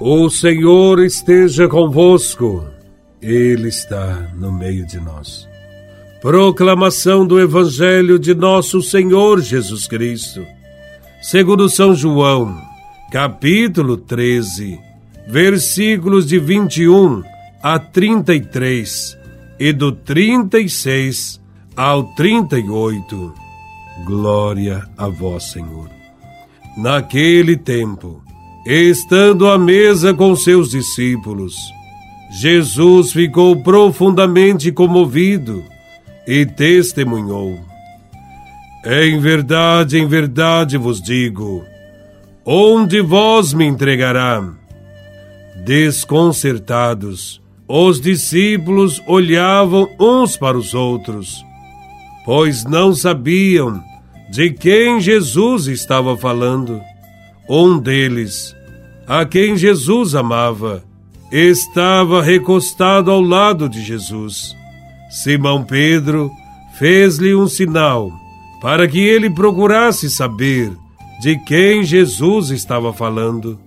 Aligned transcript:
O 0.00 0.30
Senhor 0.30 1.00
esteja 1.00 1.66
convosco, 1.66 2.64
Ele 3.20 3.66
está 3.66 4.30
no 4.36 4.52
meio 4.52 4.86
de 4.86 5.00
nós. 5.00 5.48
Proclamação 6.20 7.26
do 7.26 7.40
Evangelho 7.40 8.16
de 8.16 8.32
Nosso 8.32 8.80
Senhor 8.80 9.40
Jesus 9.40 9.88
Cristo, 9.88 10.46
segundo 11.20 11.68
São 11.68 11.96
João, 11.96 12.56
capítulo 13.10 13.96
13, 13.96 14.78
versículos 15.26 16.28
de 16.28 16.38
21 16.38 17.24
a 17.60 17.80
33 17.80 19.18
e 19.58 19.72
do 19.72 19.90
36 19.90 21.40
ao 21.76 22.04
38. 22.14 23.34
Glória 24.04 24.88
a 24.96 25.08
Vós, 25.08 25.50
Senhor. 25.50 25.90
Naquele 26.76 27.56
tempo, 27.56 28.22
Estando 28.66 29.48
à 29.48 29.56
mesa 29.56 30.12
com 30.12 30.34
seus 30.36 30.70
discípulos, 30.70 31.54
Jesus 32.30 33.12
ficou 33.12 33.56
profundamente 33.62 34.70
comovido 34.70 35.64
e 36.26 36.44
testemunhou: 36.44 37.58
Em 38.84 39.18
verdade, 39.18 39.98
em 39.98 40.06
verdade 40.06 40.76
vos 40.76 41.00
digo, 41.00 41.64
onde 42.44 43.00
vós 43.00 43.54
me 43.54 43.64
entregará? 43.64 44.44
Desconcertados, 45.64 47.40
os 47.66 48.00
discípulos 48.00 49.02
olhavam 49.06 49.88
uns 49.98 50.36
para 50.36 50.56
os 50.56 50.74
outros, 50.74 51.44
pois 52.24 52.64
não 52.64 52.94
sabiam 52.94 53.82
de 54.30 54.50
quem 54.50 55.00
Jesus 55.00 55.66
estava 55.66 56.16
falando. 56.16 56.80
Um 57.48 57.78
deles, 57.78 58.54
a 59.06 59.24
quem 59.24 59.56
Jesus 59.56 60.14
amava, 60.14 60.84
estava 61.32 62.22
recostado 62.22 63.10
ao 63.10 63.22
lado 63.22 63.68
de 63.68 63.82
Jesus. 63.82 64.54
Simão 65.08 65.64
Pedro 65.64 66.30
fez-lhe 66.78 67.34
um 67.34 67.48
sinal 67.48 68.12
para 68.60 68.86
que 68.86 68.98
ele 68.98 69.30
procurasse 69.30 70.10
saber 70.10 70.70
de 71.20 71.38
quem 71.44 71.82
Jesus 71.82 72.50
estava 72.50 72.92
falando. 72.92 73.58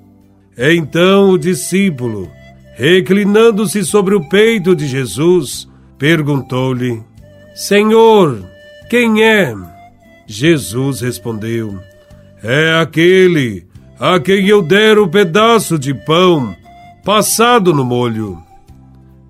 Então 0.57 1.31
o 1.31 1.37
discípulo, 1.37 2.29
reclinando-se 2.75 3.83
sobre 3.83 4.13
o 4.13 4.29
peito 4.29 4.75
de 4.75 4.87
Jesus, 4.87 5.67
perguntou-lhe: 5.97 7.01
Senhor, 7.55 8.45
quem 8.89 9.23
é? 9.23 9.55
Jesus 10.27 11.01
respondeu: 11.01 11.79
É 12.43 12.79
aquele 12.79 13.70
a 14.01 14.19
quem 14.19 14.47
eu 14.47 14.63
der 14.63 14.97
o 14.97 15.07
pedaço 15.07 15.77
de 15.77 15.93
pão 15.93 16.55
passado 17.05 17.71
no 17.71 17.85
molho. 17.85 18.41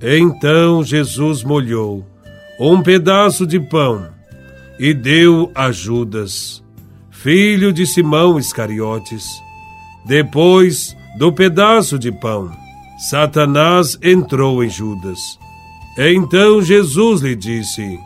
Então 0.02 0.82
Jesus 0.82 1.44
molhou 1.44 2.06
um 2.58 2.82
pedaço 2.82 3.46
de 3.46 3.60
pão 3.60 4.08
e 4.80 4.94
deu 4.94 5.52
a 5.54 5.74
Judas, 5.74 6.64
filho 7.10 7.74
de 7.74 7.86
Simão 7.86 8.40
Iscariotes. 8.40 9.26
Depois 10.06 10.96
do 11.20 11.34
pedaço 11.34 12.00
de 12.00 12.10
pão, 12.10 12.50
Satanás 13.10 14.00
entrou 14.02 14.64
em 14.64 14.70
Judas. 14.70 15.20
Então 15.98 16.62
Jesus 16.62 17.20
lhe 17.20 17.36
disse: 17.36 18.00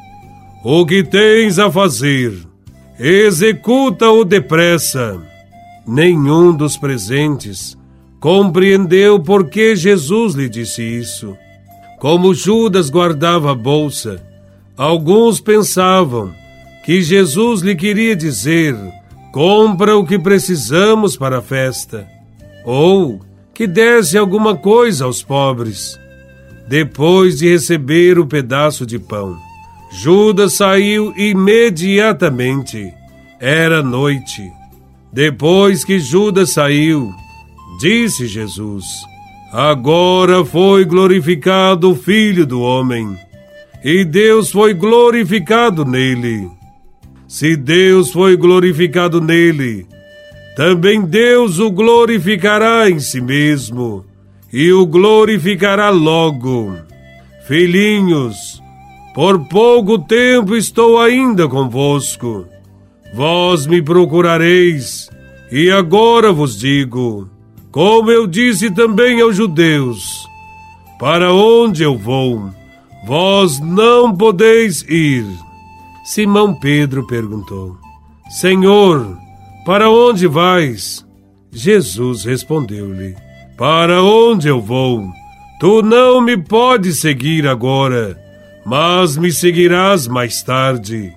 O 0.64 0.84
que 0.84 1.04
tens 1.04 1.60
a 1.60 1.72
fazer? 1.72 2.36
Executa-o 2.98 4.26
depressa. 4.26 5.35
Nenhum 5.88 6.56
dos 6.56 6.78
presentes 6.78 7.78
compreendeu 8.20 9.20
por 9.20 9.50
que 9.50 9.76
Jesus 9.76 10.34
lhe 10.34 10.50
disse 10.50 10.82
isso. 10.82 11.38
Como 12.00 12.34
Judas 12.34 12.90
guardava 12.90 13.52
a 13.52 13.56
bolsa, 13.56 14.22
alguns 14.76 15.40
pensavam 15.40 16.34
que 16.84 17.02
Jesus 17.02 17.62
lhe 17.62 17.76
queria 17.76 18.16
dizer: 18.16 18.76
compra 19.32 19.96
o 19.96 20.06
que 20.06 20.18
precisamos 20.18 21.16
para 21.16 21.38
a 21.38 21.42
festa, 21.42 22.08
ou 22.66 23.20
que 23.54 23.68
desse 23.68 24.18
alguma 24.18 24.56
coisa 24.56 25.06
aos 25.06 25.22
pobres. 25.22 26.00
Depois 26.68 27.38
de 27.38 27.48
receber 27.48 28.18
o 28.18 28.26
pedaço 28.26 28.88
de 28.88 28.98
pão, 28.98 29.38
Judas 29.92 30.54
saiu 30.54 31.14
imediatamente. 31.16 32.92
Era 33.40 33.84
noite. 33.84 34.52
Depois 35.12 35.84
que 35.84 36.00
Judas 36.00 36.54
saiu, 36.54 37.12
disse 37.80 38.28
Jesus: 38.28 38.86
Agora 39.52 40.44
foi 40.44 40.84
glorificado 40.84 41.92
o 41.92 41.96
Filho 41.96 42.46
do 42.46 42.62
Homem, 42.62 43.16
e 43.84 44.04
Deus 44.04 44.52
foi 44.52 44.74
glorificado 44.74 45.86
nele. 45.86 46.50
Se 47.28 47.56
Deus 47.56 48.12
foi 48.12 48.36
glorificado 48.36 49.22
nele, 49.22 49.88
também 50.56 51.02
Deus 51.02 51.60
o 51.60 51.72
glorificará 51.72 52.90
em 52.90 53.00
si 53.00 53.22
mesmo, 53.22 54.06
e 54.52 54.72
o 54.72 54.86
glorificará 54.86 55.90
logo. 55.90 56.76
Filhinhos, 57.48 58.62
por 59.14 59.48
pouco 59.48 60.00
tempo 60.00 60.56
estou 60.56 61.00
ainda 61.00 61.48
convosco 61.48 62.55
Vós 63.16 63.66
me 63.66 63.82
procurareis, 63.82 65.10
e 65.50 65.72
agora 65.72 66.34
vos 66.34 66.60
digo, 66.60 67.30
como 67.72 68.12
eu 68.12 68.28
disse 68.28 68.70
também 68.70 69.22
aos 69.22 69.38
judeus: 69.38 70.28
Para 71.00 71.34
onde 71.34 71.82
eu 71.82 71.98
vou, 71.98 72.50
vós 73.08 73.58
não 73.62 74.14
podeis 74.14 74.82
ir. 74.90 75.26
Simão 76.04 76.54
Pedro 76.60 77.08
perguntou: 77.08 77.78
Senhor, 78.30 79.18
para 79.66 79.90
onde 79.90 80.28
vais? 80.28 81.06
Jesus 81.54 82.26
respondeu-lhe: 82.26 83.16
Para 83.58 84.04
onde 84.04 84.50
eu 84.50 84.60
vou? 84.60 85.10
Tu 85.62 85.82
não 85.82 86.20
me 86.20 86.36
podes 86.36 87.00
seguir 87.00 87.48
agora, 87.48 88.22
mas 88.66 89.16
me 89.16 89.32
seguirás 89.32 90.06
mais 90.06 90.44
tarde. 90.44 91.14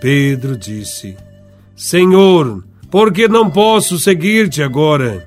Pedro 0.00 0.56
disse: 0.56 1.16
Senhor, 1.76 2.64
por 2.90 3.12
que 3.12 3.28
não 3.28 3.50
posso 3.50 3.98
seguir-te 3.98 4.62
agora? 4.62 5.26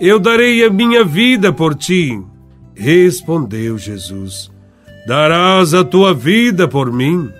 Eu 0.00 0.18
darei 0.18 0.64
a 0.64 0.70
minha 0.70 1.04
vida 1.04 1.52
por 1.52 1.74
ti. 1.74 2.20
Respondeu 2.74 3.78
Jesus: 3.78 4.50
Darás 5.06 5.74
a 5.74 5.84
tua 5.84 6.12
vida 6.12 6.66
por 6.66 6.92
mim? 6.92 7.30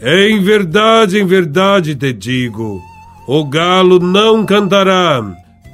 Em 0.00 0.40
verdade, 0.40 1.18
em 1.18 1.26
verdade 1.26 1.94
te 1.94 2.12
digo: 2.12 2.80
o 3.26 3.44
galo 3.44 3.98
não 3.98 4.46
cantará 4.46 5.22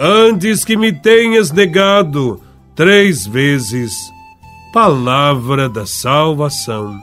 antes 0.00 0.64
que 0.64 0.76
me 0.76 0.92
tenhas 0.92 1.52
negado 1.52 2.40
três 2.74 3.26
vezes. 3.26 3.92
Palavra 4.72 5.68
da 5.68 5.86
salvação. 5.86 6.98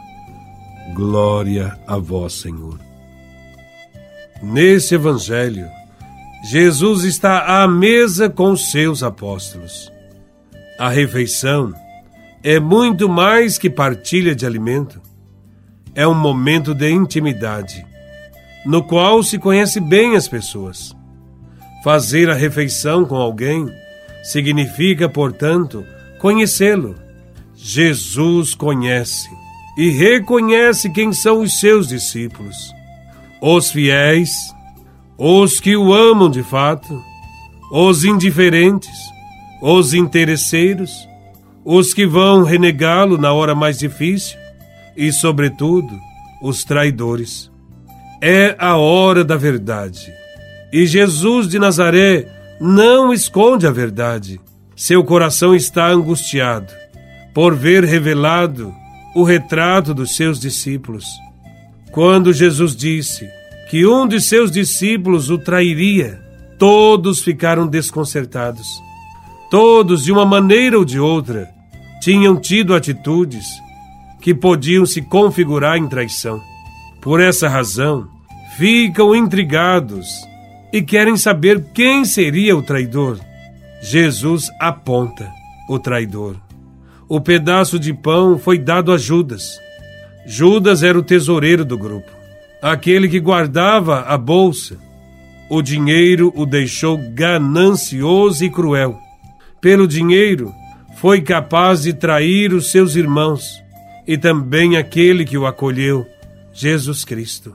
Glória 0.94 1.80
a 1.88 1.98
vós, 1.98 2.34
Senhor. 2.34 2.91
Nesse 4.42 4.96
evangelho, 4.96 5.70
Jesus 6.44 7.04
está 7.04 7.62
à 7.62 7.68
mesa 7.68 8.28
com 8.28 8.58
seus 8.58 9.04
apóstolos. 9.04 9.92
A 10.80 10.90
refeição 10.90 11.72
é 12.44 12.60
muito 12.60 13.08
mais 13.08 13.60
que 13.60 13.70
partilha 13.70 14.34
de 14.34 14.44
alimento. 14.44 15.00
É 15.94 16.08
um 16.08 16.16
momento 16.16 16.74
de 16.74 16.90
intimidade, 16.90 17.86
no 18.66 18.82
qual 18.82 19.22
se 19.22 19.38
conhece 19.38 19.80
bem 19.80 20.16
as 20.16 20.28
pessoas. 20.28 20.96
Fazer 21.84 22.28
a 22.28 22.34
refeição 22.34 23.06
com 23.06 23.18
alguém 23.18 23.72
significa, 24.24 25.08
portanto, 25.08 25.86
conhecê-lo. 26.18 26.96
Jesus 27.54 28.56
conhece 28.56 29.30
e 29.78 29.92
reconhece 29.92 30.90
quem 30.90 31.14
são 31.14 31.42
os 31.42 31.60
seus 31.60 31.88
discípulos 31.88 32.81
os 33.42 33.72
fiéis, 33.72 34.32
os 35.18 35.60
que 35.60 35.76
o 35.76 35.94
amam 35.94 36.30
de 36.30 36.44
fato, 36.44 37.04
os 37.72 38.04
indiferentes, 38.04 38.90
os 39.62 39.94
interesseiros, 39.94 40.92
os 41.66 41.94
que 41.94 42.06
vão 42.06 42.44
renegá-lo 42.44 43.18
na 43.18 43.34
hora 43.34 43.56
mais 43.56 43.80
difícil 43.80 44.38
e, 44.96 45.12
sobretudo, 45.12 46.00
os 46.42 46.64
traidores. 46.64 47.52
É 48.22 48.56
a 48.60 48.78
hora 48.78 49.24
da 49.24 49.36
verdade. 49.36 50.12
E 50.72 50.86
Jesus 50.86 51.48
de 51.48 51.58
Nazaré 51.60 52.28
não 52.60 53.12
esconde 53.12 53.66
a 53.66 53.72
verdade. 53.72 54.40
Seu 54.76 55.04
coração 55.04 55.56
está 55.56 55.88
angustiado 55.88 56.72
por 57.34 57.56
ver 57.56 57.84
revelado 57.84 58.74
o 59.16 59.24
retrato 59.24 59.94
dos 59.94 60.16
seus 60.16 60.40
discípulos. 60.40 61.06
Quando 61.92 62.32
Jesus 62.32 62.76
disse 62.76 63.30
que 63.70 63.86
um 63.86 64.08
de 64.08 64.22
seus 64.22 64.50
discípulos 64.50 65.30
o 65.30 65.38
trairia, 65.38 66.22
todos 66.58 67.22
ficaram 67.22 67.68
desconcertados. 67.68 68.68
Todos, 69.50 70.04
de 70.04 70.12
uma 70.12 70.26
maneira 70.26 70.78
ou 70.78 70.86
de 70.86 71.00
outra, 71.00 71.50
tinham 72.02 72.40
tido 72.40 72.74
atitudes 72.74 73.46
que 74.22 74.34
podiam 74.34 74.86
se 74.86 75.02
configurar 75.02 75.78
em 75.78 75.88
traição. 75.88 76.42
Por 77.02 77.20
essa 77.20 77.50
razão, 77.50 78.08
ficam 78.58 79.16
intrigados 79.16 80.08
e 80.72 80.82
querem 80.82 81.18
saber 81.18 81.72
quem 81.74 82.06
seria 82.06 82.56
o 82.56 82.62
traidor. 82.62 83.20
Jesus 83.82 84.50
aponta 84.60 85.30
o 85.68 85.80
traidor. 85.80 86.36
O 87.10 87.20
pedaço 87.20 87.78
de 87.78 87.94
pão 87.94 88.38
foi 88.38 88.58
dado 88.58 88.92
a 88.92 88.98
Judas. 88.98 89.60
Judas 90.34 90.82
era 90.82 90.98
o 90.98 91.04
tesoureiro 91.04 91.66
do 91.66 91.78
grupo, 91.78 92.10
aquele 92.62 93.10
que 93.10 93.20
guardava 93.20 94.04
a 94.04 94.18
bolsa. 94.18 94.78
O 95.50 95.62
dinheiro 95.62 96.32
o 96.34 96.46
deixou 96.46 96.98
ganancioso 97.14 98.46
e 98.46 98.50
cruel. 98.50 98.98
Pelo 99.60 99.86
dinheiro, 99.86 100.54
foi 100.96 101.20
capaz 101.20 101.82
de 101.82 101.92
trair 101.92 102.54
os 102.54 102.72
seus 102.72 102.96
irmãos 102.96 103.62
e 104.08 104.18
também 104.18 104.78
aquele 104.78 105.26
que 105.26 105.38
o 105.38 105.46
acolheu, 105.46 106.08
Jesus 106.54 107.04
Cristo. 107.04 107.54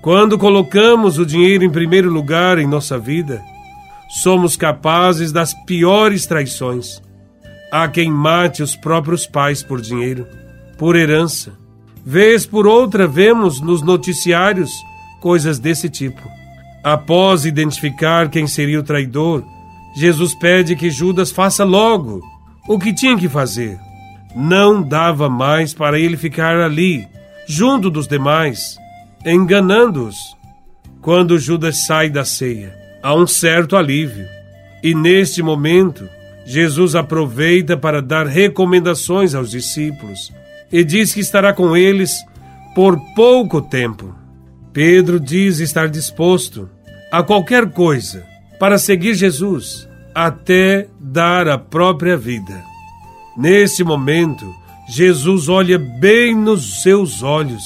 Quando 0.00 0.38
colocamos 0.38 1.18
o 1.18 1.26
dinheiro 1.26 1.62
em 1.62 1.70
primeiro 1.70 2.10
lugar 2.10 2.56
em 2.56 2.66
nossa 2.66 2.98
vida, 2.98 3.42
somos 4.22 4.56
capazes 4.56 5.30
das 5.30 5.52
piores 5.66 6.24
traições. 6.24 7.02
Há 7.70 7.86
quem 7.86 8.10
mate 8.10 8.62
os 8.62 8.74
próprios 8.74 9.26
pais 9.26 9.62
por 9.62 9.78
dinheiro, 9.78 10.26
por 10.78 10.96
herança. 10.96 11.57
Vez 12.10 12.46
por 12.46 12.66
outra, 12.66 13.06
vemos 13.06 13.60
nos 13.60 13.82
noticiários 13.82 14.70
coisas 15.20 15.58
desse 15.58 15.90
tipo. 15.90 16.22
Após 16.82 17.44
identificar 17.44 18.30
quem 18.30 18.46
seria 18.46 18.80
o 18.80 18.82
traidor, 18.82 19.44
Jesus 19.94 20.34
pede 20.34 20.74
que 20.74 20.88
Judas 20.88 21.30
faça 21.30 21.64
logo 21.64 22.22
o 22.66 22.78
que 22.78 22.94
tinha 22.94 23.14
que 23.14 23.28
fazer. 23.28 23.78
Não 24.34 24.82
dava 24.82 25.28
mais 25.28 25.74
para 25.74 25.98
ele 25.98 26.16
ficar 26.16 26.58
ali, 26.58 27.06
junto 27.46 27.90
dos 27.90 28.08
demais, 28.08 28.78
enganando-os. 29.22 30.16
Quando 31.02 31.38
Judas 31.38 31.84
sai 31.84 32.08
da 32.08 32.24
ceia, 32.24 32.74
há 33.02 33.14
um 33.14 33.26
certo 33.26 33.76
alívio. 33.76 34.26
E 34.82 34.94
neste 34.94 35.42
momento, 35.42 36.08
Jesus 36.46 36.94
aproveita 36.94 37.76
para 37.76 38.00
dar 38.00 38.26
recomendações 38.26 39.34
aos 39.34 39.50
discípulos 39.50 40.32
e 40.72 40.84
diz 40.84 41.14
que 41.14 41.20
estará 41.20 41.52
com 41.52 41.76
eles 41.76 42.12
por 42.74 42.98
pouco 43.14 43.60
tempo. 43.60 44.14
Pedro 44.72 45.18
diz 45.18 45.58
estar 45.58 45.88
disposto 45.88 46.68
a 47.10 47.22
qualquer 47.22 47.70
coisa 47.70 48.24
para 48.58 48.78
seguir 48.78 49.14
Jesus 49.14 49.88
até 50.14 50.88
dar 51.00 51.48
a 51.48 51.58
própria 51.58 52.16
vida. 52.16 52.62
Nesse 53.36 53.84
momento, 53.84 54.52
Jesus 54.88 55.48
olha 55.48 55.78
bem 55.78 56.34
nos 56.34 56.82
seus 56.82 57.22
olhos 57.22 57.62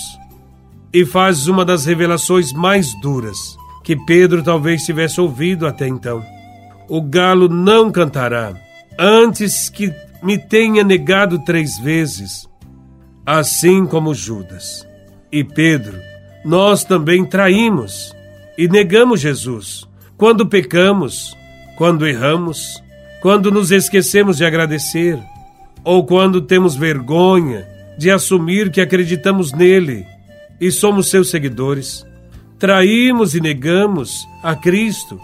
e 0.93 1.05
faz 1.05 1.47
uma 1.49 1.65
das 1.65 1.87
revelações 1.87 2.53
mais 2.53 2.93
duras 3.01 3.57
que 3.83 3.97
Pedro 3.97 4.43
talvez 4.43 4.85
tivesse 4.85 5.21
ouvido 5.21 5.67
até 5.67 5.89
então. 5.89 6.25
O 6.89 7.01
galo 7.01 7.49
não 7.49 7.91
cantará 7.91 8.55
antes 8.99 9.69
que 9.69 9.93
me 10.23 10.39
tenha 10.39 10.85
negado 10.85 11.39
três 11.45 11.79
vezes, 11.79 12.47
assim 13.25 13.87
como 13.87 14.15
Judas. 14.15 14.87
E 15.31 15.43
Pedro, 15.43 15.99
nós 16.45 16.85
também 16.85 17.25
traímos 17.25 18.15
e 18.59 18.69
negamos 18.69 19.21
Jesus 19.21 19.89
quando 20.17 20.47
pecamos, 20.47 21.37
quando 21.77 22.07
erramos, 22.07 22.83
quando 23.21 23.51
nos 23.51 23.71
esquecemos 23.71 24.37
de 24.37 24.45
agradecer, 24.45 25.19
ou 25.85 26.05
quando 26.05 26.41
temos 26.43 26.77
vergonha 26.77 27.67
de 27.99 28.11
assumir 28.11 28.71
que 28.71 28.81
acreditamos 28.81 29.53
nele 29.53 30.07
e 30.61 30.71
somos 30.71 31.09
seus 31.09 31.31
seguidores. 31.31 32.07
Traímos 32.59 33.35
e 33.35 33.41
negamos 33.41 34.27
a 34.43 34.55
Cristo 34.55 35.21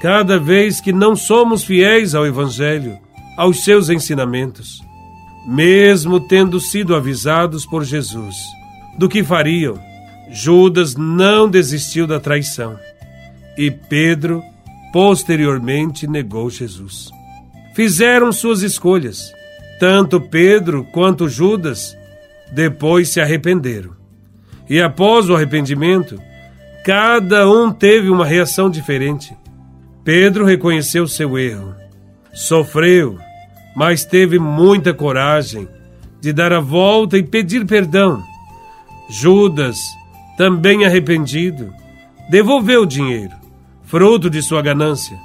cada 0.00 0.38
vez 0.38 0.80
que 0.80 0.92
não 0.92 1.14
somos 1.14 1.64
fiéis 1.64 2.14
ao 2.14 2.26
Evangelho, 2.26 2.98
aos 3.36 3.64
seus 3.64 3.90
ensinamentos. 3.90 4.87
Mesmo 5.48 6.20
tendo 6.20 6.60
sido 6.60 6.94
avisados 6.94 7.64
por 7.64 7.82
Jesus 7.82 8.36
do 8.98 9.08
que 9.08 9.24
fariam, 9.24 9.80
Judas 10.30 10.94
não 10.94 11.48
desistiu 11.48 12.06
da 12.06 12.20
traição 12.20 12.78
e 13.56 13.70
Pedro 13.70 14.44
posteriormente 14.92 16.06
negou 16.06 16.50
Jesus. 16.50 17.10
Fizeram 17.74 18.30
suas 18.30 18.62
escolhas. 18.62 19.32
Tanto 19.80 20.20
Pedro 20.20 20.84
quanto 20.92 21.28
Judas 21.28 21.96
depois 22.52 23.08
se 23.08 23.20
arrependeram. 23.20 23.92
E 24.68 24.80
após 24.80 25.28
o 25.28 25.34
arrependimento, 25.34 26.20
cada 26.84 27.48
um 27.50 27.72
teve 27.72 28.10
uma 28.10 28.26
reação 28.26 28.68
diferente. 28.68 29.34
Pedro 30.04 30.44
reconheceu 30.44 31.06
seu 31.06 31.38
erro, 31.38 31.74
sofreu, 32.32 33.18
mas 33.78 34.04
teve 34.04 34.40
muita 34.40 34.92
coragem 34.92 35.68
de 36.20 36.32
dar 36.32 36.52
a 36.52 36.58
volta 36.58 37.16
e 37.16 37.22
pedir 37.22 37.64
perdão. 37.64 38.20
Judas, 39.08 39.78
também 40.36 40.84
arrependido, 40.84 41.72
devolveu 42.28 42.82
o 42.82 42.86
dinheiro, 42.86 43.36
fruto 43.84 44.28
de 44.28 44.42
sua 44.42 44.60
ganância, 44.62 45.16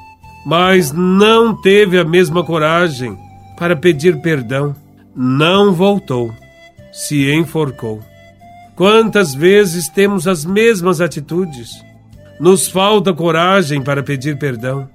mas 0.46 0.92
não 0.92 1.60
teve 1.60 1.98
a 1.98 2.04
mesma 2.04 2.44
coragem 2.44 3.18
para 3.58 3.76
pedir 3.76 4.22
perdão. 4.22 4.76
Não 5.16 5.74
voltou, 5.74 6.32
se 6.92 7.32
enforcou. 7.34 8.02
Quantas 8.76 9.34
vezes 9.34 9.90
temos 9.90 10.28
as 10.28 10.46
mesmas 10.46 11.02
atitudes? 11.02 11.72
Nos 12.40 12.68
falta 12.68 13.16
coragem 13.16 13.82
para 13.82 14.04
pedir 14.04 14.38
perdão. 14.38 14.88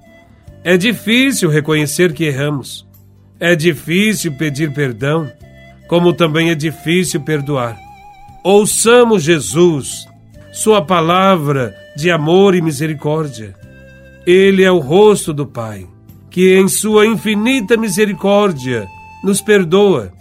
É 0.63 0.77
difícil 0.77 1.49
reconhecer 1.49 2.13
que 2.13 2.23
erramos. 2.23 2.87
É 3.39 3.55
difícil 3.55 4.33
pedir 4.33 4.73
perdão, 4.73 5.31
como 5.87 6.13
também 6.13 6.49
é 6.49 6.55
difícil 6.55 7.21
perdoar. 7.21 7.77
Ouçamos 8.43 9.23
Jesus, 9.23 10.07
Sua 10.51 10.81
palavra 10.81 11.75
de 11.95 12.11
amor 12.11 12.55
e 12.55 12.61
misericórdia. 12.61 13.55
Ele 14.25 14.63
é 14.63 14.71
o 14.71 14.79
rosto 14.79 15.33
do 15.33 15.45
Pai, 15.45 15.87
que 16.29 16.57
em 16.57 16.67
Sua 16.67 17.05
infinita 17.05 17.77
misericórdia 17.77 18.87
nos 19.23 19.41
perdoa, 19.41 20.11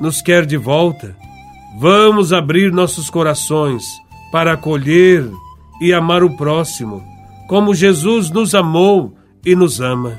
nos 0.00 0.22
quer 0.22 0.46
de 0.46 0.56
volta 0.56 1.16
Vamos 1.80 2.32
abrir 2.32 2.72
nossos 2.72 3.08
corações 3.08 3.84
para 4.32 4.54
acolher 4.54 5.30
e 5.80 5.92
amar 5.92 6.24
o 6.24 6.36
próximo, 6.36 7.04
como 7.46 7.72
Jesus 7.72 8.30
nos 8.30 8.52
amou 8.52 9.14
e 9.46 9.54
nos 9.54 9.80
ama. 9.80 10.18